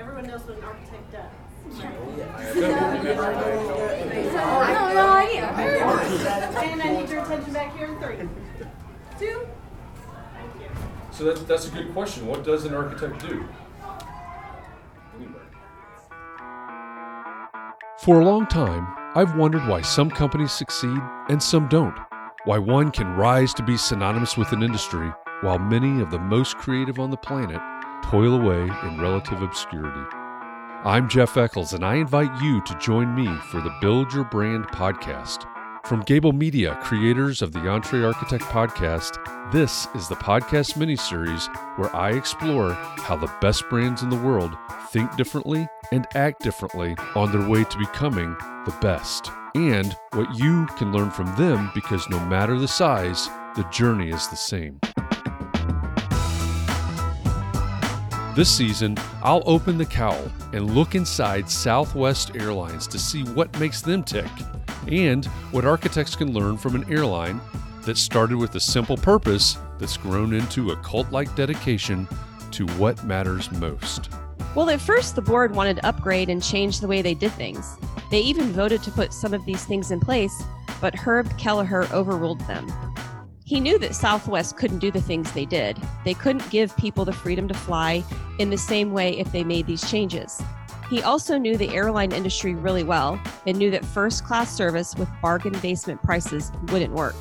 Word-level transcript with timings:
Everyone 0.00 0.26
knows 0.26 0.40
what 0.44 0.56
an 0.56 0.64
architect 0.64 1.12
does. 1.12 1.30
I 1.78 1.92
don't 4.72 4.94
know 4.94 5.12
idea. 5.12 5.44
And 5.44 6.82
I 6.82 7.00
need 7.00 7.10
your 7.10 7.22
attention 7.22 7.52
back 7.52 7.76
here 7.76 7.88
in 7.88 7.98
three, 7.98 8.16
two. 9.18 9.46
Thank 10.32 10.54
you. 10.58 10.70
So 11.12 11.24
that's, 11.24 11.42
that's 11.42 11.68
a 11.68 11.70
good 11.70 11.92
question. 11.92 12.26
What 12.26 12.44
does 12.44 12.64
an 12.64 12.72
architect 12.72 13.20
do? 13.20 13.44
For 17.98 18.20
a 18.20 18.24
long 18.24 18.46
time, 18.46 18.86
I've 19.14 19.36
wondered 19.36 19.68
why 19.68 19.82
some 19.82 20.10
companies 20.10 20.52
succeed 20.52 20.98
and 21.28 21.42
some 21.42 21.68
don't. 21.68 21.98
Why 22.46 22.56
one 22.56 22.90
can 22.90 23.16
rise 23.16 23.52
to 23.54 23.62
be 23.62 23.76
synonymous 23.76 24.38
with 24.38 24.52
an 24.52 24.62
industry, 24.62 25.12
while 25.42 25.58
many 25.58 26.00
of 26.00 26.10
the 26.10 26.18
most 26.18 26.56
creative 26.56 26.98
on 26.98 27.10
the 27.10 27.18
planet 27.18 27.60
toil 28.02 28.40
away 28.40 28.62
in 28.82 29.00
relative 29.00 29.42
obscurity. 29.42 30.00
I'm 30.84 31.08
Jeff 31.08 31.36
Echols, 31.36 31.74
and 31.74 31.84
I 31.84 31.96
invite 31.96 32.42
you 32.42 32.60
to 32.62 32.78
join 32.78 33.14
me 33.14 33.26
for 33.50 33.60
the 33.60 33.74
Build 33.80 34.12
Your 34.12 34.24
Brand 34.24 34.66
podcast. 34.68 35.46
From 35.84 36.00
Gable 36.02 36.32
Media, 36.32 36.78
creators 36.82 37.42
of 37.42 37.52
the 37.52 37.60
EntreArchitect 37.60 38.42
podcast, 38.42 39.52
this 39.52 39.88
is 39.94 40.08
the 40.08 40.14
podcast 40.14 40.74
miniseries 40.74 41.48
where 41.76 41.94
I 41.94 42.12
explore 42.12 42.72
how 42.72 43.16
the 43.16 43.32
best 43.40 43.68
brands 43.68 44.02
in 44.02 44.10
the 44.10 44.16
world 44.16 44.56
think 44.90 45.16
differently 45.16 45.66
and 45.92 46.06
act 46.14 46.42
differently 46.42 46.96
on 47.14 47.32
their 47.32 47.48
way 47.48 47.64
to 47.64 47.78
becoming 47.78 48.36
the 48.64 48.76
best, 48.80 49.30
and 49.54 49.96
what 50.12 50.38
you 50.38 50.66
can 50.76 50.92
learn 50.92 51.10
from 51.10 51.34
them 51.36 51.70
because 51.74 52.08
no 52.08 52.20
matter 52.26 52.58
the 52.58 52.68
size, 52.68 53.28
the 53.56 53.66
journey 53.72 54.10
is 54.10 54.28
the 54.28 54.36
same. 54.36 54.80
This 58.36 58.48
season, 58.48 58.96
I'll 59.24 59.42
open 59.44 59.76
the 59.76 59.84
cowl 59.84 60.30
and 60.52 60.72
look 60.72 60.94
inside 60.94 61.50
Southwest 61.50 62.36
Airlines 62.36 62.86
to 62.86 62.98
see 62.98 63.24
what 63.24 63.58
makes 63.58 63.82
them 63.82 64.04
tick 64.04 64.30
and 64.86 65.24
what 65.50 65.64
architects 65.64 66.14
can 66.14 66.32
learn 66.32 66.56
from 66.56 66.76
an 66.76 66.84
airline 66.88 67.40
that 67.82 67.98
started 67.98 68.36
with 68.36 68.54
a 68.54 68.60
simple 68.60 68.96
purpose 68.96 69.58
that's 69.80 69.96
grown 69.96 70.32
into 70.32 70.70
a 70.70 70.76
cult 70.76 71.10
like 71.10 71.34
dedication 71.34 72.06
to 72.52 72.66
what 72.74 73.02
matters 73.02 73.50
most. 73.50 74.10
Well, 74.54 74.70
at 74.70 74.80
first, 74.80 75.16
the 75.16 75.22
board 75.22 75.52
wanted 75.52 75.78
to 75.78 75.86
upgrade 75.86 76.28
and 76.28 76.40
change 76.40 76.78
the 76.78 76.88
way 76.88 77.02
they 77.02 77.14
did 77.14 77.32
things. 77.32 77.78
They 78.12 78.20
even 78.20 78.52
voted 78.52 78.80
to 78.84 78.92
put 78.92 79.12
some 79.12 79.34
of 79.34 79.44
these 79.44 79.64
things 79.64 79.90
in 79.90 79.98
place, 79.98 80.40
but 80.80 80.94
Herb 80.94 81.36
Kelleher 81.36 81.88
overruled 81.92 82.40
them. 82.42 82.68
He 83.50 83.58
knew 83.58 83.80
that 83.80 83.96
Southwest 83.96 84.56
couldn't 84.56 84.78
do 84.78 84.92
the 84.92 85.00
things 85.00 85.32
they 85.32 85.44
did. 85.44 85.76
They 86.04 86.14
couldn't 86.14 86.48
give 86.50 86.76
people 86.76 87.04
the 87.04 87.12
freedom 87.12 87.48
to 87.48 87.54
fly 87.54 88.04
in 88.38 88.48
the 88.48 88.56
same 88.56 88.92
way 88.92 89.18
if 89.18 89.32
they 89.32 89.42
made 89.42 89.66
these 89.66 89.90
changes. 89.90 90.40
He 90.88 91.02
also 91.02 91.36
knew 91.36 91.56
the 91.56 91.74
airline 91.74 92.12
industry 92.12 92.54
really 92.54 92.84
well 92.84 93.20
and 93.48 93.58
knew 93.58 93.72
that 93.72 93.84
first 93.84 94.24
class 94.24 94.54
service 94.54 94.94
with 94.94 95.08
bargain 95.20 95.58
basement 95.58 96.00
prices 96.00 96.52
wouldn't 96.68 96.92
work. 96.92 97.16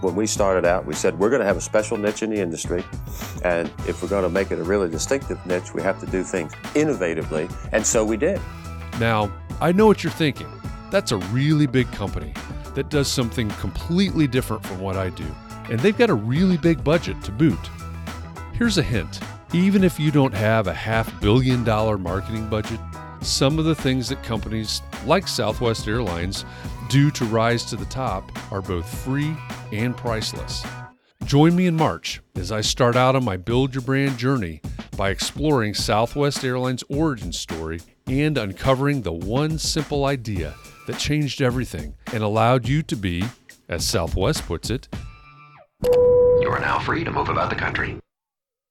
When 0.00 0.16
we 0.16 0.26
started 0.26 0.64
out, 0.64 0.84
we 0.84 0.94
said 0.94 1.16
we're 1.16 1.30
going 1.30 1.42
to 1.42 1.46
have 1.46 1.56
a 1.56 1.60
special 1.60 1.96
niche 1.96 2.24
in 2.24 2.30
the 2.30 2.40
industry, 2.40 2.82
and 3.44 3.72
if 3.86 4.02
we're 4.02 4.08
going 4.08 4.24
to 4.24 4.28
make 4.28 4.50
it 4.50 4.58
a 4.58 4.64
really 4.64 4.90
distinctive 4.90 5.46
niche, 5.46 5.72
we 5.72 5.80
have 5.80 6.00
to 6.00 6.06
do 6.06 6.24
things 6.24 6.52
innovatively, 6.74 7.48
and 7.70 7.86
so 7.86 8.04
we 8.04 8.16
did. 8.16 8.40
Now, 8.98 9.32
I 9.60 9.70
know 9.70 9.86
what 9.86 10.02
you're 10.02 10.12
thinking. 10.12 10.48
That's 10.90 11.12
a 11.12 11.16
really 11.16 11.66
big 11.66 11.90
company 11.92 12.32
that 12.74 12.90
does 12.90 13.08
something 13.08 13.48
completely 13.50 14.26
different 14.26 14.64
from 14.64 14.80
what 14.80 14.96
I 14.96 15.10
do, 15.10 15.26
and 15.70 15.80
they've 15.80 15.96
got 15.96 16.10
a 16.10 16.14
really 16.14 16.56
big 16.56 16.84
budget 16.84 17.20
to 17.24 17.32
boot. 17.32 17.58
Here's 18.52 18.78
a 18.78 18.82
hint 18.82 19.20
even 19.52 19.84
if 19.84 19.98
you 19.98 20.10
don't 20.10 20.34
have 20.34 20.66
a 20.66 20.74
half 20.74 21.20
billion 21.20 21.64
dollar 21.64 21.96
marketing 21.96 22.48
budget, 22.48 22.80
some 23.22 23.58
of 23.58 23.64
the 23.64 23.74
things 23.74 24.08
that 24.08 24.22
companies 24.22 24.82
like 25.06 25.26
Southwest 25.26 25.88
Airlines 25.88 26.44
do 26.88 27.10
to 27.12 27.24
rise 27.24 27.64
to 27.66 27.76
the 27.76 27.84
top 27.86 28.30
are 28.52 28.60
both 28.60 28.86
free 29.04 29.36
and 29.72 29.96
priceless. 29.96 30.64
Join 31.24 31.56
me 31.56 31.66
in 31.66 31.76
March 31.76 32.20
as 32.34 32.52
I 32.52 32.60
start 32.60 32.96
out 32.96 33.16
on 33.16 33.24
my 33.24 33.36
Build 33.36 33.74
Your 33.74 33.82
Brand 33.82 34.18
journey 34.18 34.60
by 34.96 35.10
exploring 35.10 35.74
Southwest 35.74 36.44
Airlines' 36.44 36.84
origin 36.88 37.32
story 37.32 37.80
and 38.06 38.36
uncovering 38.36 39.02
the 39.02 39.12
one 39.12 39.58
simple 39.58 40.04
idea 40.04 40.54
that 40.86 40.98
changed 40.98 41.42
everything 41.42 41.94
and 42.12 42.22
allowed 42.22 42.68
you 42.68 42.82
to 42.84 42.96
be, 42.96 43.24
as 43.68 43.86
Southwest 43.86 44.46
puts 44.46 44.70
it, 44.70 44.88
You 45.82 46.48
are 46.50 46.60
now 46.60 46.78
free 46.78 47.04
to 47.04 47.10
move 47.10 47.28
about 47.28 47.50
the 47.50 47.56
country. 47.56 47.98